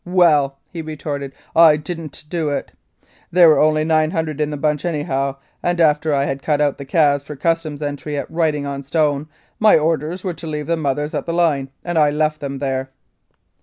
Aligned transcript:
"Well," 0.03 0.57
he 0.71 0.81
retorted, 0.81 1.31
"I 1.55 1.77
didn't 1.77 2.23
do 2.27 2.49
it. 2.49 2.71
There 3.31 3.47
were 3.49 3.59
only 3.59 3.83
900 3.83 4.41
in 4.41 4.49
the 4.49 4.57
bunch 4.57 4.83
anyhow; 4.83 5.35
and 5.61 5.79
after 5.79 6.11
I 6.11 6.25
had 6.25 6.41
cut 6.41 6.59
out 6.59 6.79
the 6.79 6.85
calves 6.85 7.23
for 7.23 7.35
Customs 7.35 7.83
entry 7.83 8.17
at 8.17 8.31
Writing 8.31 8.65
on 8.65 8.81
Stone, 8.81 9.27
my 9.59 9.77
orders 9.77 10.23
were 10.23 10.33
to 10.33 10.47
leave 10.47 10.65
the 10.65 10.75
mothers 10.75 11.13
at 11.13 11.27
the 11.27 11.33
line, 11.33 11.69
and 11.85 11.99
I 11.99 12.09
left 12.09 12.39
them 12.39 12.57
there." 12.57 12.89